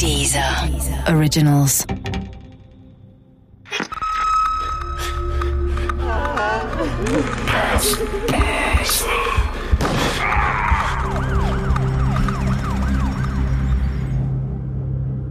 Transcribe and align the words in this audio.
Dieser 0.00 0.66
Originals. 1.08 1.86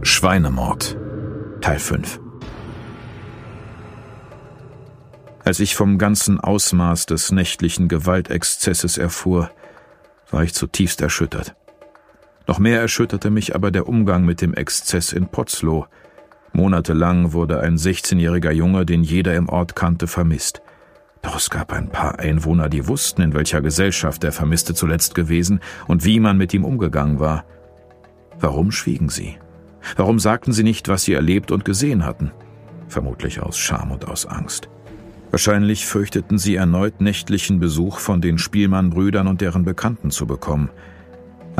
Schweinemord 0.02 0.96
Teil 1.60 1.80
5 1.80 2.20
Als 5.44 5.58
ich 5.58 5.74
vom 5.74 5.98
ganzen 5.98 6.38
Ausmaß 6.38 7.06
des 7.06 7.32
nächtlichen 7.32 7.88
Gewaltexzesses 7.88 8.98
erfuhr, 8.98 9.50
war 10.30 10.44
ich 10.44 10.54
zutiefst 10.54 11.00
erschüttert. 11.00 11.56
Noch 12.50 12.58
mehr 12.58 12.80
erschütterte 12.80 13.30
mich 13.30 13.54
aber 13.54 13.70
der 13.70 13.88
Umgang 13.88 14.24
mit 14.24 14.40
dem 14.40 14.54
Exzess 14.54 15.12
in 15.12 15.28
Potzlow. 15.28 15.86
Monatelang 16.52 17.32
wurde 17.32 17.60
ein 17.60 17.76
16-jähriger 17.76 18.50
Junge, 18.50 18.84
den 18.84 19.04
jeder 19.04 19.36
im 19.36 19.48
Ort 19.48 19.76
kannte, 19.76 20.08
vermisst. 20.08 20.60
Doch 21.22 21.36
es 21.36 21.48
gab 21.48 21.72
ein 21.72 21.90
paar 21.90 22.18
Einwohner, 22.18 22.68
die 22.68 22.88
wussten, 22.88 23.22
in 23.22 23.34
welcher 23.34 23.60
Gesellschaft 23.60 24.24
der 24.24 24.32
Vermisste 24.32 24.74
zuletzt 24.74 25.14
gewesen 25.14 25.60
und 25.86 26.04
wie 26.04 26.18
man 26.18 26.38
mit 26.38 26.52
ihm 26.52 26.64
umgegangen 26.64 27.20
war. 27.20 27.44
Warum 28.40 28.72
schwiegen 28.72 29.10
sie? 29.10 29.38
Warum 29.94 30.18
sagten 30.18 30.52
sie 30.52 30.64
nicht, 30.64 30.88
was 30.88 31.04
sie 31.04 31.12
erlebt 31.12 31.52
und 31.52 31.64
gesehen 31.64 32.04
hatten? 32.04 32.32
Vermutlich 32.88 33.40
aus 33.40 33.58
Scham 33.58 33.92
und 33.92 34.08
aus 34.08 34.26
Angst. 34.26 34.68
Wahrscheinlich 35.30 35.86
fürchteten 35.86 36.36
sie 36.36 36.56
erneut 36.56 37.00
nächtlichen 37.00 37.60
Besuch 37.60 38.00
von 38.00 38.20
den 38.20 38.38
Spielmann-Brüdern 38.38 39.28
und 39.28 39.40
deren 39.40 39.64
Bekannten 39.64 40.10
zu 40.10 40.26
bekommen. 40.26 40.68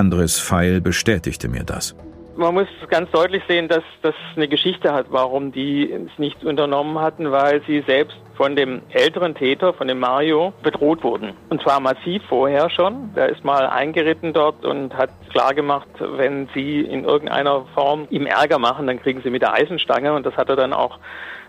Andres 0.01 0.41
Pfeil 0.41 0.81
bestätigte 0.81 1.47
mir 1.47 1.63
das. 1.63 1.95
Man 2.35 2.55
muss 2.55 2.69
ganz 2.89 3.11
deutlich 3.11 3.43
sehen, 3.47 3.69
dass 3.69 3.83
das 4.01 4.15
eine 4.35 4.49
Geschichte 4.49 4.95
hat, 4.95 5.09
warum 5.11 5.53
die 5.53 5.93
es 5.93 6.19
nicht 6.19 6.43
unternommen 6.43 6.99
hatten, 6.99 7.31
weil 7.31 7.61
sie 7.67 7.85
selbst 7.87 8.17
von 8.35 8.57
dem 8.57 8.81
älteren 8.89 9.35
Täter, 9.35 9.75
von 9.75 9.89
dem 9.89 9.99
Mario, 9.99 10.55
bedroht 10.63 11.05
wurden. 11.05 11.35
Und 11.51 11.61
zwar 11.61 11.81
massiv 11.81 12.23
vorher 12.31 12.71
schon. 12.71 13.13
Der 13.15 13.29
ist 13.29 13.45
mal 13.45 13.67
eingeritten 13.67 14.33
dort 14.33 14.65
und 14.65 14.97
hat 14.97 15.11
klargemacht, 15.29 15.89
wenn 15.99 16.49
sie 16.55 16.81
in 16.81 17.05
irgendeiner 17.05 17.67
Form 17.75 18.07
ihm 18.09 18.25
Ärger 18.25 18.59
machen, 18.59 18.87
dann 18.87 19.03
kriegen 19.03 19.21
sie 19.21 19.29
mit 19.29 19.43
der 19.43 19.53
Eisenstange. 19.53 20.15
Und 20.15 20.25
das 20.25 20.35
hat 20.39 20.49
er 20.49 20.57
dann 20.57 20.73
auch 20.73 20.99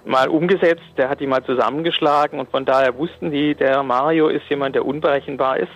mal 0.03 0.27
umgesetzt. 0.27 0.83
Der 0.97 1.08
hat 1.08 1.21
die 1.21 1.27
mal 1.27 1.45
zusammengeschlagen 1.45 2.38
und 2.38 2.52
von 2.52 2.65
daher 2.65 2.97
wussten 2.97 3.31
die, 3.31 3.55
der 3.55 3.81
Mario 3.83 4.27
ist 4.27 4.49
jemand, 4.49 4.75
der 4.75 4.86
unberechenbar 4.86 5.55
ist. 5.55 5.71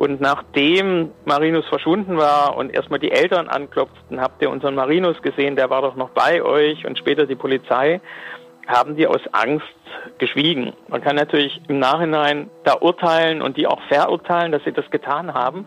Und 0.00 0.18
nachdem 0.18 1.10
Marinus 1.26 1.66
verschwunden 1.66 2.16
war 2.16 2.56
und 2.56 2.72
erstmal 2.72 2.98
die 2.98 3.10
Eltern 3.10 3.48
anklopften, 3.48 4.18
habt 4.18 4.40
ihr 4.40 4.48
unseren 4.48 4.74
Marinus 4.74 5.20
gesehen, 5.20 5.56
der 5.56 5.68
war 5.68 5.82
doch 5.82 5.94
noch 5.94 6.08
bei 6.08 6.42
euch 6.42 6.86
und 6.86 6.96
später 6.96 7.26
die 7.26 7.34
Polizei, 7.34 8.00
haben 8.66 8.96
die 8.96 9.06
aus 9.06 9.20
Angst 9.32 9.66
geschwiegen. 10.16 10.72
Man 10.88 11.02
kann 11.02 11.16
natürlich 11.16 11.60
im 11.68 11.80
Nachhinein 11.80 12.48
da 12.64 12.78
urteilen 12.80 13.42
und 13.42 13.58
die 13.58 13.66
auch 13.66 13.82
verurteilen, 13.88 14.52
dass 14.52 14.64
sie 14.64 14.72
das 14.72 14.90
getan 14.90 15.34
haben. 15.34 15.66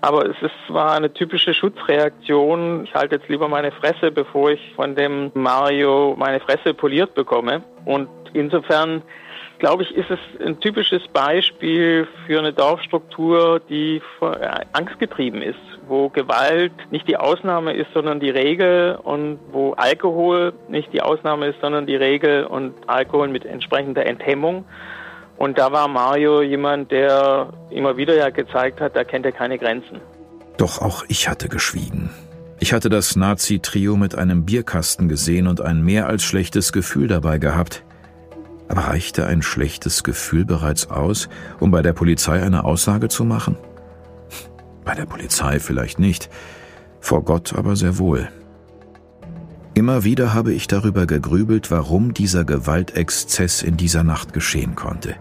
Aber 0.00 0.28
es 0.28 0.42
ist, 0.42 0.74
war 0.74 0.96
eine 0.96 1.12
typische 1.12 1.54
Schutzreaktion. 1.54 2.82
Ich 2.82 2.94
halte 2.94 3.14
jetzt 3.14 3.28
lieber 3.28 3.46
meine 3.46 3.70
Fresse, 3.70 4.10
bevor 4.10 4.50
ich 4.50 4.72
von 4.74 4.96
dem 4.96 5.30
Mario 5.34 6.16
meine 6.18 6.40
Fresse 6.40 6.74
poliert 6.74 7.14
bekomme. 7.14 7.62
Und 7.84 8.08
insofern 8.32 9.02
glaube 9.60 9.84
ich, 9.84 9.94
ist 9.94 10.10
es 10.10 10.18
ein 10.44 10.58
typisches 10.58 11.02
Beispiel 11.12 12.08
für 12.26 12.40
eine 12.40 12.52
Dorfstruktur, 12.52 13.60
die 13.68 14.02
angstgetrieben 14.72 15.42
ist, 15.42 15.58
wo 15.86 16.08
Gewalt 16.08 16.72
nicht 16.90 17.06
die 17.06 17.16
Ausnahme 17.16 17.74
ist, 17.74 17.92
sondern 17.94 18.18
die 18.18 18.30
Regel 18.30 18.98
und 19.02 19.38
wo 19.52 19.72
Alkohol 19.74 20.52
nicht 20.68 20.92
die 20.92 21.02
Ausnahme 21.02 21.46
ist, 21.46 21.60
sondern 21.60 21.86
die 21.86 21.94
Regel 21.94 22.44
und 22.44 22.74
Alkohol 22.88 23.28
mit 23.28 23.44
entsprechender 23.44 24.04
Enthemmung. 24.06 24.64
Und 25.36 25.58
da 25.58 25.70
war 25.72 25.88
Mario 25.88 26.42
jemand, 26.42 26.90
der 26.90 27.52
immer 27.70 27.96
wieder 27.96 28.16
ja 28.16 28.30
gezeigt 28.30 28.80
hat, 28.80 28.96
da 28.96 29.04
kennt 29.04 29.24
er 29.24 29.32
keine 29.32 29.58
Grenzen. 29.58 30.00
Doch 30.56 30.82
auch 30.82 31.04
ich 31.08 31.28
hatte 31.28 31.48
geschwiegen. 31.48 32.10
Ich 32.58 32.74
hatte 32.74 32.90
das 32.90 33.16
Nazi-Trio 33.16 33.96
mit 33.96 34.14
einem 34.14 34.44
Bierkasten 34.44 35.08
gesehen 35.08 35.46
und 35.46 35.62
ein 35.62 35.82
mehr 35.82 36.08
als 36.08 36.24
schlechtes 36.24 36.72
Gefühl 36.72 37.08
dabei 37.08 37.38
gehabt. 37.38 37.84
Aber 38.70 38.82
reichte 38.82 39.26
ein 39.26 39.42
schlechtes 39.42 40.04
Gefühl 40.04 40.44
bereits 40.44 40.90
aus, 40.90 41.28
um 41.58 41.72
bei 41.72 41.82
der 41.82 41.92
Polizei 41.92 42.40
eine 42.40 42.62
Aussage 42.62 43.08
zu 43.08 43.24
machen? 43.24 43.56
Bei 44.84 44.94
der 44.94 45.06
Polizei 45.06 45.58
vielleicht 45.58 45.98
nicht, 45.98 46.30
vor 47.00 47.24
Gott 47.24 47.52
aber 47.52 47.74
sehr 47.74 47.98
wohl. 47.98 48.28
Immer 49.74 50.04
wieder 50.04 50.34
habe 50.34 50.52
ich 50.52 50.68
darüber 50.68 51.06
gegrübelt, 51.06 51.72
warum 51.72 52.14
dieser 52.14 52.44
Gewaltexzess 52.44 53.62
in 53.62 53.76
dieser 53.76 54.04
Nacht 54.04 54.32
geschehen 54.32 54.76
konnte. 54.76 55.16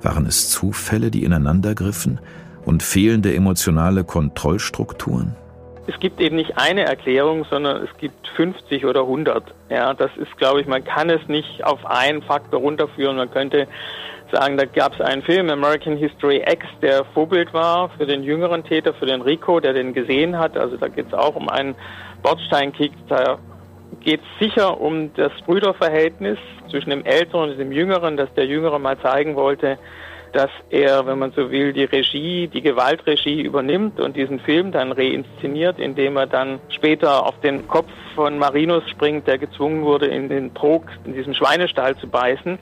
Waren 0.00 0.24
es 0.24 0.48
Zufälle, 0.48 1.10
die 1.10 1.24
ineinandergriffen 1.24 2.20
und 2.64 2.82
fehlende 2.82 3.34
emotionale 3.34 4.02
Kontrollstrukturen? 4.02 5.36
Es 5.88 5.98
gibt 6.00 6.20
eben 6.20 6.36
nicht 6.36 6.58
eine 6.58 6.84
Erklärung, 6.84 7.44
sondern 7.48 7.84
es 7.84 7.96
gibt 7.98 8.26
50 8.36 8.84
oder 8.84 9.02
100. 9.02 9.54
Ja, 9.70 9.94
das 9.94 10.10
ist, 10.16 10.36
glaube 10.36 10.60
ich, 10.60 10.66
man 10.66 10.84
kann 10.84 11.10
es 11.10 11.26
nicht 11.28 11.64
auf 11.64 11.84
einen 11.86 12.22
Faktor 12.22 12.60
runterführen. 12.60 13.16
Man 13.16 13.30
könnte 13.30 13.68
sagen, 14.32 14.56
da 14.56 14.64
gab 14.64 14.94
es 14.94 15.00
einen 15.00 15.22
Film, 15.22 15.48
American 15.48 15.96
History 15.96 16.38
X, 16.38 16.66
der 16.82 17.04
Vorbild 17.14 17.54
war 17.54 17.90
für 17.90 18.06
den 18.06 18.24
jüngeren 18.24 18.64
Täter, 18.64 18.94
für 18.94 19.06
den 19.06 19.22
Rico, 19.22 19.60
der 19.60 19.72
den 19.72 19.94
gesehen 19.94 20.36
hat. 20.38 20.56
Also 20.56 20.76
da 20.76 20.88
geht 20.88 21.06
es 21.06 21.14
auch 21.14 21.36
um 21.36 21.48
einen 21.48 21.76
Bordsteinkick. 22.22 22.92
Da 23.08 23.38
geht 24.00 24.20
es 24.20 24.44
sicher 24.44 24.80
um 24.80 25.14
das 25.14 25.32
Brüderverhältnis 25.46 26.38
zwischen 26.70 26.90
dem 26.90 27.04
Älteren 27.04 27.50
und 27.50 27.58
dem 27.58 27.70
Jüngeren, 27.72 28.16
dass 28.16 28.32
der 28.34 28.46
Jüngere 28.46 28.78
mal 28.78 28.98
zeigen 28.98 29.36
wollte, 29.36 29.78
dass 30.32 30.50
er, 30.70 31.06
wenn 31.06 31.18
man 31.18 31.32
so 31.32 31.50
will, 31.50 31.72
die 31.72 31.84
Regie, 31.84 32.48
die 32.48 32.62
Gewaltregie 32.62 33.42
übernimmt 33.42 34.00
und 34.00 34.16
diesen 34.16 34.40
Film 34.40 34.72
dann 34.72 34.92
reinszeniert, 34.92 35.78
indem 35.78 36.16
er 36.16 36.26
dann 36.26 36.60
später 36.68 37.26
auf 37.26 37.40
den 37.40 37.66
Kopf 37.68 37.90
von 38.14 38.38
Marinus 38.38 38.88
springt, 38.90 39.26
der 39.26 39.38
gezwungen 39.38 39.84
wurde, 39.84 40.06
in 40.06 40.28
den 40.28 40.54
Trog, 40.54 40.84
in 41.04 41.14
diesem 41.14 41.34
Schweinestall 41.34 41.96
zu 41.96 42.08
beißen. 42.08 42.58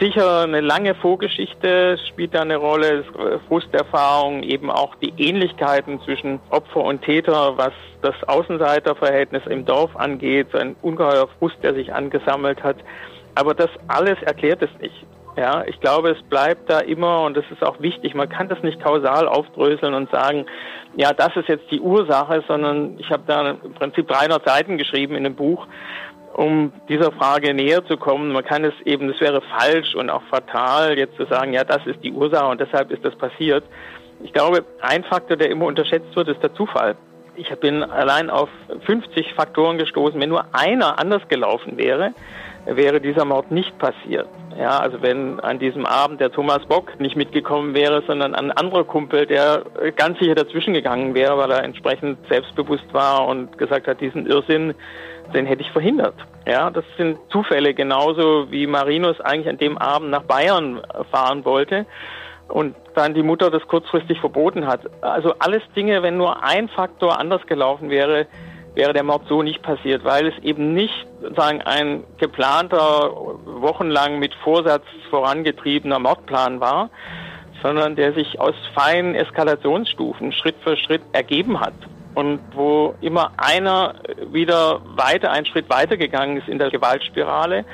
Sicher 0.00 0.42
eine 0.42 0.60
lange 0.60 0.94
Vorgeschichte 0.94 1.96
spielt 2.08 2.34
da 2.34 2.42
eine 2.42 2.56
Rolle, 2.56 3.04
Frusterfahrung, 3.48 4.42
eben 4.42 4.70
auch 4.70 4.94
die 4.96 5.12
Ähnlichkeiten 5.16 6.00
zwischen 6.02 6.40
Opfer 6.50 6.84
und 6.84 7.02
Täter, 7.02 7.56
was 7.56 7.72
das 8.02 8.14
Außenseiterverhältnis 8.26 9.46
im 9.46 9.64
Dorf 9.64 9.96
angeht, 9.96 10.48
so 10.52 10.58
ein 10.58 10.76
ungeheuer 10.82 11.28
Frust, 11.38 11.56
der 11.62 11.74
sich 11.74 11.94
angesammelt 11.94 12.62
hat. 12.62 12.76
Aber 13.34 13.54
das 13.54 13.70
alles 13.88 14.20
erklärt 14.22 14.62
es 14.62 14.70
nicht. 14.80 15.06
Ja, 15.36 15.64
ich 15.66 15.78
glaube, 15.80 16.12
es 16.12 16.22
bleibt 16.22 16.70
da 16.70 16.80
immer, 16.80 17.22
und 17.24 17.36
das 17.36 17.44
ist 17.50 17.62
auch 17.62 17.78
wichtig, 17.80 18.14
man 18.14 18.28
kann 18.28 18.48
das 18.48 18.62
nicht 18.62 18.82
kausal 18.82 19.28
aufdröseln 19.28 19.92
und 19.92 20.10
sagen, 20.10 20.46
ja, 20.96 21.12
das 21.12 21.36
ist 21.36 21.48
jetzt 21.48 21.70
die 21.70 21.80
Ursache, 21.80 22.42
sondern 22.48 22.98
ich 22.98 23.10
habe 23.10 23.24
da 23.26 23.50
im 23.50 23.74
Prinzip 23.74 24.08
300 24.08 24.48
Seiten 24.48 24.78
geschrieben 24.78 25.14
in 25.14 25.24
dem 25.24 25.34
Buch, 25.34 25.66
um 26.32 26.72
dieser 26.88 27.12
Frage 27.12 27.52
näher 27.52 27.84
zu 27.84 27.98
kommen. 27.98 28.32
Man 28.32 28.44
kann 28.44 28.64
es 28.64 28.72
eben, 28.86 29.10
es 29.10 29.20
wäre 29.20 29.42
falsch 29.58 29.94
und 29.94 30.08
auch 30.08 30.22
fatal, 30.30 30.96
jetzt 30.96 31.16
zu 31.16 31.26
sagen, 31.26 31.52
ja, 31.52 31.64
das 31.64 31.86
ist 31.86 32.02
die 32.02 32.12
Ursache 32.12 32.46
und 32.46 32.58
deshalb 32.58 32.90
ist 32.90 33.04
das 33.04 33.14
passiert. 33.14 33.64
Ich 34.22 34.32
glaube, 34.32 34.64
ein 34.80 35.04
Faktor, 35.04 35.36
der 35.36 35.50
immer 35.50 35.66
unterschätzt 35.66 36.16
wird, 36.16 36.28
ist 36.28 36.42
der 36.42 36.54
Zufall. 36.54 36.96
Ich 37.34 37.50
bin 37.60 37.82
allein 37.82 38.30
auf 38.30 38.48
50 38.86 39.34
Faktoren 39.34 39.76
gestoßen. 39.76 40.18
Wenn 40.18 40.30
nur 40.30 40.46
einer 40.52 40.98
anders 40.98 41.28
gelaufen 41.28 41.76
wäre, 41.76 42.14
wäre 42.66 43.00
dieser 43.00 43.24
Mord 43.24 43.50
nicht 43.50 43.78
passiert. 43.78 44.28
Ja, 44.58 44.78
also 44.78 45.02
wenn 45.02 45.38
an 45.40 45.58
diesem 45.58 45.84
Abend 45.84 46.20
der 46.20 46.32
Thomas 46.32 46.64
Bock 46.66 46.98
nicht 46.98 47.14
mitgekommen 47.14 47.74
wäre, 47.74 48.02
sondern 48.06 48.34
ein 48.34 48.50
anderer 48.50 48.84
Kumpel, 48.84 49.26
der 49.26 49.64
ganz 49.96 50.18
sicher 50.18 50.34
dazwischen 50.34 50.72
gegangen 50.72 51.14
wäre, 51.14 51.36
weil 51.36 51.50
er 51.50 51.62
entsprechend 51.62 52.18
selbstbewusst 52.28 52.92
war 52.92 53.26
und 53.26 53.58
gesagt 53.58 53.86
hat, 53.86 54.00
diesen 54.00 54.26
Irrsinn, 54.26 54.74
den 55.34 55.44
hätte 55.44 55.62
ich 55.62 55.70
verhindert. 55.70 56.14
Ja, 56.46 56.70
das 56.70 56.84
sind 56.96 57.18
Zufälle, 57.30 57.74
genauso 57.74 58.50
wie 58.50 58.66
Marinus 58.66 59.20
eigentlich 59.20 59.48
an 59.48 59.58
dem 59.58 59.76
Abend 59.76 60.10
nach 60.10 60.22
Bayern 60.22 60.80
fahren 61.10 61.44
wollte 61.44 61.84
und 62.48 62.74
dann 62.94 63.12
die 63.12 63.22
Mutter 63.22 63.50
das 63.50 63.66
kurzfristig 63.66 64.20
verboten 64.20 64.66
hat. 64.66 64.80
Also 65.02 65.34
alles 65.38 65.62
Dinge, 65.74 66.02
wenn 66.02 66.16
nur 66.16 66.42
ein 66.42 66.68
Faktor 66.68 67.18
anders 67.18 67.44
gelaufen 67.46 67.90
wäre, 67.90 68.26
wäre 68.76 68.92
der 68.92 69.02
Mord 69.02 69.22
so 69.28 69.42
nicht 69.42 69.62
passiert, 69.62 70.04
weil 70.04 70.28
es 70.28 70.38
eben 70.44 70.74
nicht 70.74 71.06
sozusagen 71.20 71.62
ein 71.62 72.04
geplanter, 72.18 73.10
wochenlang 73.44 74.18
mit 74.18 74.34
Vorsatz 74.34 74.84
vorangetriebener 75.10 75.98
Mordplan 75.98 76.60
war, 76.60 76.90
sondern 77.62 77.96
der 77.96 78.12
sich 78.12 78.38
aus 78.38 78.54
feinen 78.74 79.14
Eskalationsstufen 79.14 80.30
Schritt 80.32 80.56
für 80.62 80.76
Schritt 80.76 81.02
ergeben 81.12 81.58
hat 81.58 81.74
und 82.14 82.38
wo 82.52 82.94
immer 83.00 83.32
einer 83.38 83.94
wieder 84.30 84.80
weiter, 84.94 85.32
einen 85.32 85.46
Schritt 85.46 85.68
weitergegangen 85.70 86.36
ist 86.36 86.48
in 86.48 86.58
der 86.58 86.70
Gewaltspirale, 86.70 87.64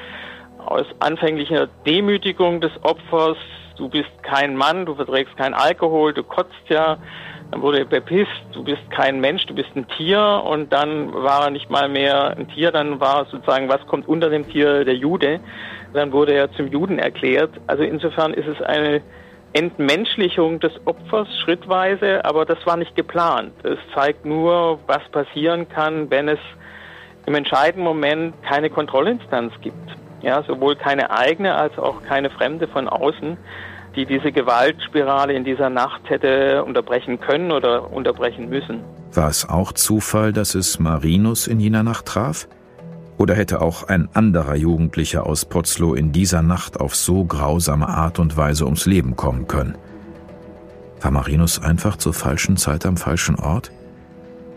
aus 0.65 0.87
anfänglicher 1.01 1.69
Demütigung 1.85 2.61
des 2.61 2.73
Opfers, 2.83 3.37
du 3.77 3.89
bist 3.89 4.11
kein 4.23 4.57
Mann, 4.57 4.87
du 4.87 4.95
verträgst 4.95 5.37
keinen 5.37 5.55
Alkohol, 5.55 6.15
du 6.15 6.23
kotzt 6.23 6.69
ja, 6.69 6.99
Dann 7.53 7.61
wurde 7.61 7.81
er 7.81 7.85
bepisst, 7.85 8.31
du 8.53 8.65
bist 8.65 8.91
kein 8.91 9.21
Mensch, 9.21 9.45
du 9.45 9.55
bist 9.55 9.69
ein 9.77 9.87
Tier 9.87 10.43
und 10.43 10.73
dann 10.73 11.13
war 11.13 11.45
er 11.45 11.51
nicht 11.51 11.69
mal 11.69 11.87
mehr 11.87 12.35
ein 12.35 12.49
Tier, 12.49 12.73
dann 12.73 12.99
war 12.99 13.27
sozusagen, 13.27 13.69
was 13.69 13.87
kommt 13.87 14.09
unter 14.09 14.31
dem 14.31 14.49
Tier, 14.49 14.87
der 14.87 14.95
Jude. 14.95 15.39
Dann 15.93 16.13
wurde 16.13 16.33
er 16.33 16.51
zum 16.53 16.69
Juden 16.69 16.99
erklärt. 16.99 17.51
Also 17.67 17.83
insofern 17.83 18.33
ist 18.33 18.49
es 18.49 18.63
eine 18.63 19.03
Entmenschlichung 19.53 20.61
des 20.61 20.73
Opfers 20.87 21.29
schrittweise, 21.41 22.25
aber 22.25 22.47
das 22.47 22.65
war 22.65 22.79
nicht 22.79 22.97
geplant. 22.97 23.53
Es 23.65 23.79
zeigt 23.95 24.25
nur, 24.25 24.79
was 24.87 25.07
passieren 25.11 25.69
kann, 25.69 26.11
wenn 26.11 26.29
es 26.29 26.41
im 27.27 27.35
entscheidenden 27.35 27.85
Moment 27.85 28.35
keine 28.45 28.71
Kontrollinstanz 28.71 29.53
gibt. 29.61 29.97
Ja, 30.23 30.43
sowohl 30.45 30.75
keine 30.77 31.11
eigene 31.11 31.55
als 31.55 31.79
auch 31.79 32.03
keine 32.03 32.31
fremde 32.31 32.67
von 32.67 32.89
außen, 32.89 33.37
die 33.95 34.07
diese 34.07 34.33
Gewaltspirale 34.33 35.35
in 35.35 35.45
dieser 35.45 35.71
Nacht 35.71 36.09
hätte 36.09 36.65
unterbrechen 36.65 37.21
können 37.21 37.53
oder 37.53 37.93
unterbrechen 37.93 38.49
müssen. 38.49 38.81
War 39.13 39.29
es 39.29 39.49
auch 39.49 39.73
Zufall, 39.73 40.33
dass 40.33 40.55
es 40.55 40.79
Marinus 40.79 41.47
in 41.47 41.61
jener 41.61 41.83
Nacht 41.83 42.07
traf? 42.07 42.49
Oder 43.19 43.35
hätte 43.35 43.61
auch 43.61 43.85
ein 43.85 44.09
anderer 44.15 44.57
Jugendlicher 44.57 45.27
aus 45.27 45.45
Potzlow 45.45 45.95
in 45.95 46.13
dieser 46.13 46.43
Nacht 46.43 46.81
auf 46.81 46.97
so 46.97 47.25
grausame 47.25 47.89
Art 47.89 48.19
und 48.19 48.37
Weise 48.37 48.65
ums 48.65 48.87
Leben 48.87 49.17
kommen 49.17 49.47
können? 49.47 49.77
War 51.01 51.11
Marinus 51.11 51.63
einfach 51.63 51.97
zur 51.97 52.15
falschen 52.15 52.57
Zeit 52.57 52.87
am 52.87 52.97
falschen 52.97 53.37
Ort? 53.37 53.71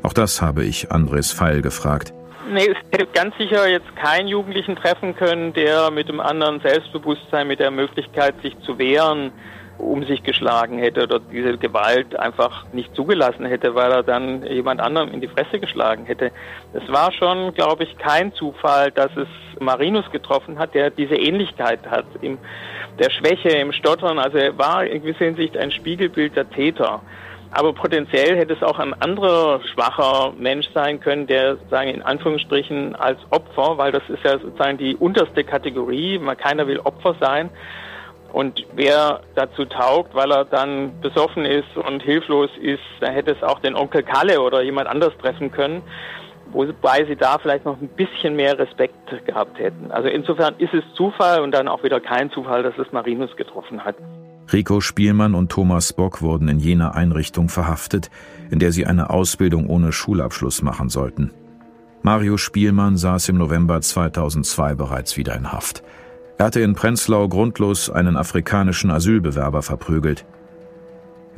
Auch 0.04 0.14
das 0.14 0.42
habe 0.42 0.64
ich 0.64 0.92
Andres 0.92 1.32
Feil 1.32 1.62
gefragt. 1.62 2.14
Nee, 2.48 2.68
es 2.68 2.78
hätte 2.92 3.08
ganz 3.08 3.36
sicher 3.38 3.68
jetzt 3.68 3.96
keinen 3.96 4.28
Jugendlichen 4.28 4.76
treffen 4.76 5.16
können, 5.16 5.54
der 5.54 5.90
mit 5.90 6.10
dem 6.10 6.20
anderen 6.20 6.60
Selbstbewusstsein, 6.60 7.48
mit 7.48 7.60
der 7.60 7.72
Möglichkeit, 7.72 8.36
sich 8.44 8.58
zu 8.60 8.78
wehren, 8.78 9.32
um 9.80 10.06
sich 10.06 10.22
geschlagen 10.22 10.78
hätte 10.78 11.04
oder 11.04 11.20
diese 11.20 11.58
Gewalt 11.58 12.18
einfach 12.18 12.66
nicht 12.72 12.96
zugelassen 12.96 13.46
hätte, 13.46 13.74
weil 13.74 13.92
er 13.92 14.04
dann 14.04 14.46
jemand 14.46 14.80
anderem 14.80 15.12
in 15.12 15.22
die 15.22 15.28
Fresse 15.28 15.60
geschlagen 15.60 16.06
hätte. 16.06 16.32
Es 16.74 16.88
war 16.92 17.12
schon, 17.12 17.54
glaube 17.54 17.84
ich, 17.84 17.98
kein 17.98 18.32
Zufall, 18.34 18.92
dass 18.92 19.12
es 19.18 19.28
Marinus 19.60 20.10
getroffen 20.12 20.60
hat, 20.60 20.76
der 20.76 20.92
diese 20.92 21.16
Ähnlichkeit 21.16 21.80
hat, 21.90 22.06
im, 22.22 22.38
der 23.00 23.10
Schwäche, 23.10 23.50
im 23.50 23.74
Stottern. 23.74 24.20
Also 24.20 24.38
er 24.38 24.58
war 24.58 24.86
in 24.86 25.02
gewisser 25.02 25.26
Hinsicht 25.26 25.58
ein 25.58 25.72
Spiegelbild 25.72 26.36
der 26.36 26.50
Täter. 26.50 27.02
Aber 27.56 27.72
potenziell 27.72 28.36
hätte 28.36 28.54
es 28.54 28.62
auch 28.62 28.80
ein 28.80 28.94
anderer 29.02 29.62
schwacher 29.74 30.34
Mensch 30.38 30.68
sein 30.74 31.00
können, 31.00 31.26
der, 31.26 31.56
sagen 31.70 31.90
in 31.90 32.02
Anführungsstrichen, 32.02 32.98
als 32.98 33.18
Opfer, 33.30 33.78
weil 33.78 33.94
das 33.94 34.04
ist 34.10 34.26
ja 34.26 34.38
sozusagen 34.38 34.78
die 34.78 34.94
unterste 34.98 35.46
Kategorie, 35.46 36.20
man 36.20 36.36
keiner 36.36 36.68
will 36.68 36.80
Opfer 36.80 37.16
sein. 37.22 37.50
Und 38.34 38.68
wer 38.76 39.22
dazu 39.36 39.64
taugt, 39.64 40.14
weil 40.14 40.34
er 40.34 40.44
dann 40.44 41.00
besoffen 41.00 41.46
ist 41.46 41.78
und 41.78 42.04
hilflos 42.04 42.50
ist, 42.62 42.84
da 43.00 43.08
hätte 43.08 43.32
es 43.32 43.42
auch 43.42 43.60
den 43.60 43.78
Onkel 43.78 44.04
Kalle 44.04 44.42
oder 44.42 44.62
jemand 44.62 44.90
anders 44.90 45.14
treffen 45.22 45.50
können, 45.50 45.82
wobei 46.52 47.06
sie 47.06 47.16
da 47.16 47.38
vielleicht 47.38 47.64
noch 47.64 47.80
ein 47.80 47.88
bisschen 47.88 48.36
mehr 48.36 48.60
Respekt 48.60 49.26
gehabt 49.26 49.60
hätten. 49.60 49.92
Also 49.92 50.10
insofern 50.10 50.56
ist 50.58 50.74
es 50.74 50.84
Zufall 50.96 51.40
und 51.40 51.54
dann 51.54 51.70
auch 51.70 51.84
wieder 51.84 52.02
kein 52.02 52.30
Zufall, 52.32 52.64
dass 52.64 52.78
es 52.78 52.92
Marinus 52.92 53.34
getroffen 53.38 53.86
hat. 53.86 53.96
Rico 54.52 54.80
Spielmann 54.80 55.34
und 55.34 55.52
Thomas 55.52 55.94
Bock 55.94 56.22
wurden 56.22 56.48
in 56.48 56.60
jener 56.60 56.96
Einrichtung 56.96 57.50
verhaftet, 57.50 58.12
in 58.52 58.60
der 58.60 58.72
sie 58.72 58.86
eine 58.86 59.10
Ausbildung 59.10 59.68
ohne 59.68 59.92
Schulabschluss 59.92 60.62
machen 60.62 60.90
sollten. 60.90 61.32
Mario 62.04 62.38
Spielmann 62.38 62.98
saß 62.98 63.30
im 63.30 63.38
November 63.38 63.82
2002 63.82 64.76
bereits 64.76 65.18
wieder 65.18 65.36
in 65.36 65.52
Haft. 65.52 65.84
Er 66.38 66.46
hatte 66.46 66.60
in 66.60 66.76
Prenzlau 66.76 67.28
grundlos 67.28 67.90
einen 67.90 68.18
afrikanischen 68.18 68.92
Asylbewerber 68.92 69.64
verprügelt. 69.64 70.26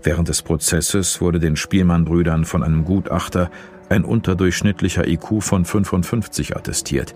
Während 0.03 0.27
des 0.27 0.41
Prozesses 0.41 1.21
wurde 1.21 1.39
den 1.39 1.55
Spielmann-Brüdern 1.55 2.43
von 2.43 2.63
einem 2.63 2.83
Gutachter 2.83 3.49
ein 3.89 4.03
unterdurchschnittlicher 4.03 5.07
IQ 5.07 5.41
von 5.41 5.63
55 5.63 6.57
attestiert. 6.57 7.15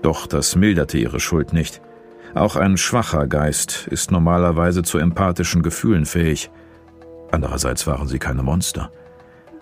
Doch 0.00 0.26
das 0.26 0.56
milderte 0.56 0.96
ihre 0.96 1.20
Schuld 1.20 1.52
nicht– 1.52 1.82
auch 2.34 2.56
ein 2.56 2.76
schwacher 2.76 3.26
Geist 3.26 3.86
ist 3.86 4.10
normalerweise 4.10 4.82
zu 4.82 4.98
empathischen 4.98 5.62
Gefühlen 5.62 6.04
fähig. 6.04 6.50
Andererseits 7.30 7.86
waren 7.86 8.08
sie 8.08 8.18
keine 8.18 8.42
Monster. 8.42 8.90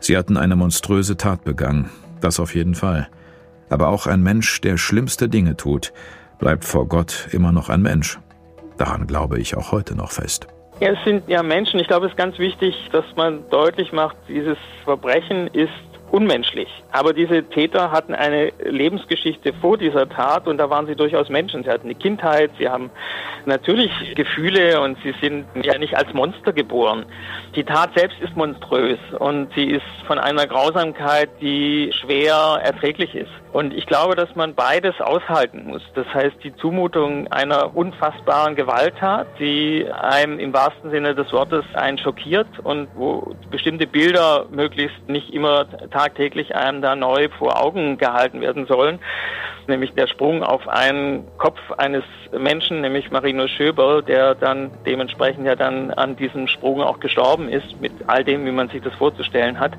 Sie 0.01 0.17
hatten 0.17 0.37
eine 0.37 0.57
monströse 0.57 1.17
Tat 1.17 1.45
begangen, 1.45 1.91
das 2.21 2.41
auf 2.41 2.55
jeden 2.55 2.75
Fall. 2.75 3.09
Aber 3.71 3.89
auch 3.89 4.07
ein 4.07 4.23
Mensch, 4.23 4.61
der 4.61 4.77
schlimmste 4.77 5.29
Dinge 5.29 5.57
tut, 5.57 5.93
bleibt 6.39 6.65
vor 6.65 6.89
Gott 6.89 7.29
immer 7.33 7.53
noch 7.53 7.69
ein 7.69 7.83
Mensch. 7.83 8.19
Daran 8.79 9.07
glaube 9.07 9.39
ich 9.39 9.57
auch 9.57 9.71
heute 9.71 9.95
noch 9.95 10.11
fest. 10.11 10.49
Ja, 10.81 10.93
es 10.93 11.05
sind 11.05 11.29
ja 11.29 11.43
Menschen. 11.43 11.79
Ich 11.79 11.87
glaube, 11.87 12.07
es 12.07 12.13
ist 12.13 12.19
ganz 12.19 12.39
wichtig, 12.39 12.75
dass 12.91 13.05
man 13.17 13.49
deutlich 13.51 13.93
macht, 13.93 14.17
dieses 14.29 14.59
Verbrechen 14.85 15.47
ist 15.49 15.71
unmenschlich. 16.12 16.69
Aber 16.93 17.14
diese 17.14 17.43
Täter 17.43 17.91
hatten 17.91 18.14
eine 18.14 18.53
Lebensgeschichte 18.62 19.53
vor 19.55 19.79
dieser 19.79 20.09
Tat 20.09 20.47
und 20.47 20.59
da 20.59 20.69
waren 20.69 20.87
sie 20.87 20.94
durchaus 20.94 21.31
Menschen. 21.31 21.64
Sie 21.64 21.70
hatten 21.70 21.87
eine 21.87 21.94
Kindheit, 21.94 22.50
sie 22.59 22.69
haben 22.69 22.91
natürlich 23.47 23.91
Gefühle 24.14 24.81
und 24.82 24.99
sie 25.03 25.14
sind 25.20 25.47
ja 25.62 25.79
nicht 25.79 25.97
als 25.97 26.12
Monster 26.12 26.53
geboren. 26.53 27.06
Die 27.56 27.64
Tat 27.64 27.91
selbst 27.97 28.20
ist 28.20 28.37
monströs 28.37 28.99
und 29.19 29.53
sie 29.55 29.64
ist 29.64 29.82
von 30.06 30.19
einer 30.19 30.47
Grausamkeit, 30.47 31.31
die 31.41 31.91
schwer 31.93 32.61
erträglich 32.62 33.15
ist. 33.15 33.32
Und 33.53 33.75
ich 33.75 33.85
glaube, 33.85 34.17
dass 34.17 34.35
man 34.35 34.55
beides 34.55 34.99
aushalten 35.01 35.65
muss. 35.67 35.83
Das 35.95 36.07
heißt, 36.13 36.37
die 36.43 36.57
Zumutung 36.57 37.31
einer 37.31 37.77
unfassbaren 37.77 38.57
Gewalttat, 38.57 39.27
die 39.39 39.87
einem 39.93 40.39
im 40.39 40.55
wahrsten 40.55 40.91
Sinne 40.91 41.15
des 41.15 41.31
Wortes 41.33 41.65
einen 41.75 41.99
schockiert 41.99 42.49
und 42.63 42.89
wo 42.95 43.37
bestimmte 43.51 43.87
Bilder 43.87 44.47
möglichst 44.51 45.07
nicht 45.07 45.35
immer 45.35 45.67
tagtäglich 45.91 46.57
einem 46.57 46.81
da 46.81 46.97
neu 46.97 47.29
vor 47.39 47.63
Augen 47.63 47.99
gehalten 47.99 48.41
werden 48.41 48.65
sollen. 48.65 49.01
Nämlich 49.67 49.93
der 49.93 50.07
Sprung 50.07 50.43
auf 50.43 50.67
einen 50.67 51.25
Kopf 51.37 51.61
eines 51.77 52.05
Menschen, 52.37 52.81
nämlich 52.81 53.11
Marino 53.11 53.47
Schöberl, 53.49 54.03
der 54.03 54.35
dann 54.35 54.71
dementsprechend 54.87 55.47
ja 55.47 55.57
dann 55.57 55.91
an 55.91 56.17
diesem 56.17 56.49
Sprung 56.49 56.81
auch 56.81 57.01
gestorben 57.01 57.51
ist, 57.51 57.81
mit 57.83 57.93
all 58.07 58.25
dem, 58.25 58.47
wie 58.47 58.51
man 58.51 58.71
sich 58.71 58.83
das 58.83 58.95
vorzustellen 58.95 59.61
hat 59.61 59.73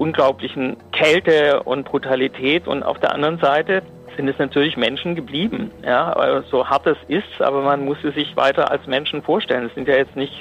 unglaublichen 0.00 0.78
Kälte 0.92 1.62
und 1.62 1.84
Brutalität 1.84 2.66
und 2.66 2.82
auf 2.82 2.98
der 2.98 3.14
anderen 3.14 3.38
Seite 3.38 3.82
sind 4.16 4.28
es 4.28 4.38
natürlich 4.38 4.78
Menschen 4.78 5.14
geblieben. 5.14 5.70
Ja, 5.84 6.42
so 6.50 6.66
hart 6.66 6.86
es 6.86 6.96
ist, 7.06 7.40
aber 7.40 7.60
man 7.60 7.84
muss 7.84 7.98
es 8.02 8.14
sich 8.14 8.34
weiter 8.34 8.70
als 8.70 8.86
Menschen 8.86 9.22
vorstellen. 9.22 9.66
Es 9.66 9.74
sind 9.74 9.86
ja 9.86 9.96
jetzt 9.96 10.16
nicht 10.16 10.32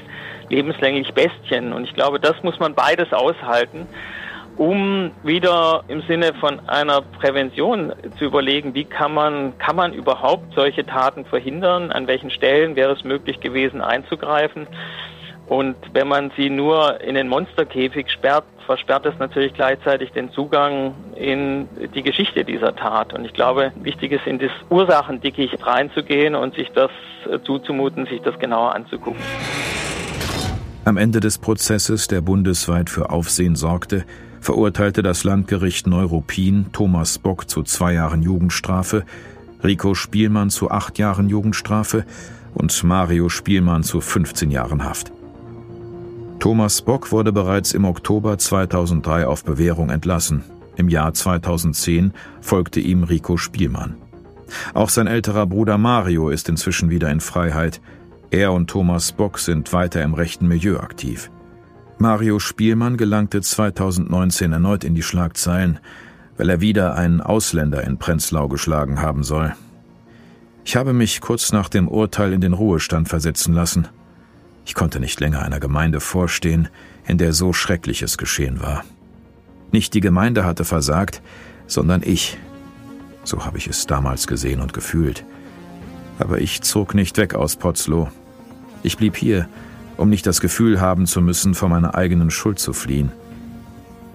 lebenslänglich 0.48 1.14
Bestien. 1.14 1.74
Und 1.74 1.84
ich 1.84 1.94
glaube, 1.94 2.22
das 2.22 2.42
muss 2.42 2.58
man 2.60 2.74
beides 2.74 3.12
aushalten, 3.12 3.86
um 4.56 5.12
wieder 5.24 5.84
im 5.90 6.02
Sinne 6.04 6.34
von 6.40 6.62
einer 6.68 7.02
Prävention 7.02 7.94
zu 8.18 8.26
überlegen, 8.26 8.74
wie 8.74 8.86
kann 8.86 9.14
man, 9.14 9.58
kann 9.58 9.76
man 9.76 9.94
überhaupt 9.94 10.54
solche 10.56 10.86
Taten 10.86 11.26
verhindern? 11.26 11.92
An 11.92 12.08
welchen 12.08 12.32
Stellen 12.32 12.78
wäre 12.78 12.94
es 12.94 13.04
möglich 13.04 13.42
gewesen 13.42 13.82
einzugreifen? 13.82 14.68
Und 15.50 15.76
wenn 15.94 16.08
man 16.08 16.32
sie 16.38 16.52
nur 16.52 17.02
in 17.02 17.16
den 17.16 17.28
Monsterkäfig 17.28 18.12
sperrt, 18.12 18.46
versperrt 18.68 19.08
es 19.08 19.18
natürlich 19.18 19.52
gleichzeitig 19.56 20.12
den 20.12 20.32
Zugang 20.32 20.94
in 21.16 21.68
die 21.96 22.04
Geschichte 22.04 22.46
dieser 22.46 22.76
Tat. 22.76 23.14
Und 23.14 23.26
ich 23.26 23.34
glaube, 23.34 23.72
wichtig 23.82 24.12
ist, 24.12 24.28
in 24.28 24.38
das 24.38 24.52
Ursachendickicht 24.70 25.66
reinzugehen 25.66 26.36
und 26.36 26.54
sich 26.54 26.70
das 26.76 26.92
zuzumuten, 27.46 28.06
sich 28.06 28.22
das 28.22 28.38
genauer 28.38 28.76
anzugucken. 28.76 29.20
Am 30.86 30.98
Ende 30.98 31.20
des 31.20 31.40
Prozesses, 31.40 32.08
der 32.08 32.22
bundesweit 32.22 32.92
für 32.92 33.10
Aufsehen 33.10 33.56
sorgte, 33.56 34.06
verurteilte 34.42 35.02
das 35.02 35.24
Landgericht 35.24 35.88
Neuruppin 35.88 36.68
Thomas 36.72 37.18
Bock 37.18 37.50
zu 37.50 37.64
zwei 37.64 37.94
Jahren 37.94 38.22
Jugendstrafe, 38.22 39.04
Rico 39.64 39.96
Spielmann 39.96 40.52
zu 40.52 40.70
acht 40.70 41.00
Jahren 41.00 41.28
Jugendstrafe 41.28 42.06
und 42.54 42.84
Mario 42.84 43.30
Spielmann 43.30 43.82
zu 43.82 44.00
15 44.00 44.52
Jahren 44.52 44.84
Haft. 44.84 45.12
Thomas 46.40 46.82
Bock 46.82 47.12
wurde 47.12 47.34
bereits 47.34 47.74
im 47.74 47.84
Oktober 47.84 48.38
2003 48.38 49.28
auf 49.28 49.44
Bewährung 49.44 49.90
entlassen. 49.90 50.42
Im 50.78 50.88
Jahr 50.88 51.14
2010 51.14 52.14
folgte 52.40 52.80
ihm 52.80 53.04
Rico 53.04 53.36
Spielmann. 53.36 53.96
Auch 54.74 54.88
sein 54.88 55.08
älterer 55.08 55.46
Bruder 55.46 55.78
Mario 55.78 56.30
ist 56.30 56.48
inzwischen 56.48 56.90
wieder 56.90 57.12
in 57.12 57.20
Freiheit. 57.20 57.82
Er 58.32 58.54
und 58.54 58.70
Thomas 58.70 59.12
Bock 59.12 59.38
sind 59.38 59.74
weiter 59.74 60.02
im 60.02 60.14
rechten 60.14 60.48
Milieu 60.48 60.78
aktiv. 60.80 61.30
Mario 61.98 62.40
Spielmann 62.40 62.96
gelangte 62.96 63.42
2019 63.42 64.54
erneut 64.54 64.86
in 64.86 64.96
die 64.96 65.04
Schlagzeilen, 65.04 65.80
weil 66.38 66.50
er 66.50 66.62
wieder 66.62 66.96
einen 66.96 67.20
Ausländer 67.20 67.84
in 67.84 67.98
Prenzlau 67.98 68.48
geschlagen 68.48 69.02
haben 69.02 69.24
soll. 69.24 69.54
Ich 70.64 70.78
habe 70.78 70.94
mich 70.94 71.20
kurz 71.20 71.52
nach 71.52 71.68
dem 71.68 71.90
Urteil 71.90 72.32
in 72.32 72.40
den 72.40 72.54
Ruhestand 72.54 73.10
versetzen 73.10 73.54
lassen. 73.54 73.90
Ich 74.70 74.76
konnte 74.76 75.00
nicht 75.00 75.20
länger 75.20 75.42
einer 75.42 75.60
Gemeinde 75.60 76.00
vorstehen, 76.00 76.68
in 77.08 77.18
der 77.18 77.34
so 77.34 77.54
Schreckliches 77.54 78.20
geschehen 78.20 78.62
war. 78.62 78.84
Nicht 79.72 79.96
die 79.96 80.00
Gemeinde 80.00 80.46
hatte 80.46 80.64
versagt, 80.64 81.24
sondern 81.66 82.04
ich. 82.06 82.38
So 83.24 83.46
habe 83.46 83.58
ich 83.58 83.66
es 83.66 83.88
damals 83.88 84.28
gesehen 84.28 84.62
und 84.62 84.72
gefühlt. 84.72 85.26
Aber 86.20 86.40
ich 86.40 86.62
zog 86.62 86.94
nicht 86.94 87.18
weg 87.18 87.34
aus 87.34 87.56
Potzlow. 87.56 88.10
Ich 88.84 88.96
blieb 88.96 89.18
hier, 89.18 89.50
um 89.98 90.08
nicht 90.08 90.28
das 90.28 90.40
Gefühl 90.40 90.80
haben 90.80 91.08
zu 91.08 91.20
müssen, 91.20 91.56
vor 91.56 91.70
meiner 91.70 91.96
eigenen 91.96 92.30
Schuld 92.30 92.60
zu 92.60 92.72
fliehen. 92.72 93.12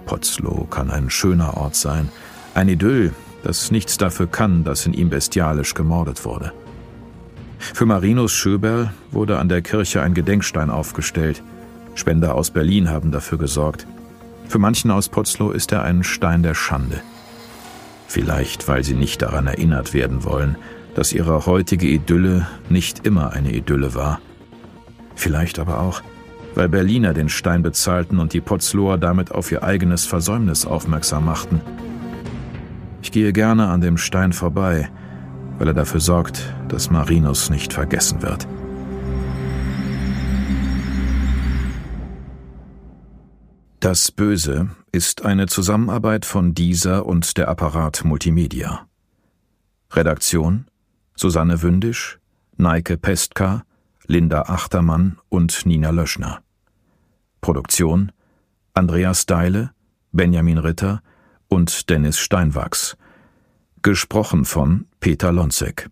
Potzlow 0.07 0.69
kann 0.71 0.89
ein 0.89 1.11
schöner 1.11 1.57
Ort 1.57 1.75
sein, 1.75 2.11
ein 2.55 2.69
Idyll, 2.69 3.13
das 3.43 3.73
nichts 3.73 3.99
dafür 3.99 4.29
kann, 4.29 4.63
dass 4.63 4.87
in 4.87 4.95
ihm 4.95 5.11
bestialisch 5.11 5.75
gemordet 5.75 6.25
wurde. 6.25 6.53
Für 7.73 7.87
Marinus 7.87 8.33
Schöberl 8.33 8.93
wurde 9.11 9.39
an 9.39 9.49
der 9.49 9.63
Kirche 9.63 10.03
ein 10.03 10.15
Gedenkstein 10.15 10.71
aufgestellt. 10.71 11.43
Spender 11.95 12.35
aus 12.35 12.51
Berlin 12.51 12.91
haben 12.91 13.11
dafür 13.11 13.39
gesorgt. 13.39 13.87
Für 14.49 14.59
manchen 14.59 14.91
aus 14.91 15.09
Potzlow 15.09 15.51
ist 15.51 15.73
er 15.73 15.83
ein 15.83 16.05
Stein 16.05 16.43
der 16.43 16.55
Schande. 16.55 17.01
Vielleicht, 18.07 18.69
weil 18.69 18.85
sie 18.85 18.95
nicht 18.95 19.23
daran 19.23 19.47
erinnert 19.47 19.95
werden 19.95 20.25
wollen, 20.25 20.57
dass 20.95 21.13
ihre 21.13 21.47
heutige 21.47 21.89
Idylle 21.89 22.47
nicht 22.69 23.07
immer 23.07 23.33
eine 23.33 23.53
Idylle 23.53 23.95
war. 23.95 24.21
Vielleicht 25.17 25.59
aber 25.59 25.81
auch, 25.81 26.03
weil 26.55 26.69
Berliner 26.69 27.15
den 27.15 27.29
Stein 27.29 27.63
bezahlten 27.63 28.21
und 28.21 28.33
die 28.33 28.41
Potzloher 28.41 28.99
damit 28.99 29.33
auf 29.33 29.51
ihr 29.51 29.65
eigenes 29.65 30.05
Versäumnis 30.05 30.67
aufmerksam 30.67 31.25
machten. 31.25 31.61
Ich 33.03 33.11
gehe 33.11 33.33
gerne 33.33 33.69
an 33.69 33.81
dem 33.81 33.97
Stein 33.97 34.33
vorbei, 34.33 34.91
weil 35.59 35.69
er 35.69 35.75
dafür 35.75 36.01
sorgt, 36.01 36.55
dass 36.69 36.91
Marinus 36.91 37.51
nicht 37.51 37.73
vergessen 37.73 38.23
wird. 38.23 38.47
Das 43.81 44.11
Böse 44.11 44.71
ist 44.93 45.25
eine 45.25 45.47
Zusammenarbeit 45.47 46.25
von 46.25 46.55
dieser 46.55 47.05
und 47.05 47.37
der 47.37 47.49
Apparat 47.49 48.05
Multimedia. 48.05 48.87
Redaktion 49.93 50.67
Susanne 51.17 51.63
Wündisch, 51.63 52.19
Neike 52.57 52.97
Pestka, 52.97 53.65
Linda 54.07 54.43
Achtermann 54.43 55.19
und 55.29 55.67
Nina 55.67 55.91
Löschner. 55.91 56.43
Produktion 57.41 58.11
Andreas 58.73 59.27
Deile, 59.27 59.71
Benjamin 60.13 60.59
Ritter 60.59 61.03
und 61.49 61.89
Dennis 61.91 62.19
Steinwachs. 62.19 62.97
Gesprochen 63.85 64.47
von 64.47 64.87
Peter 64.99 65.31
Lonzek. 65.31 65.91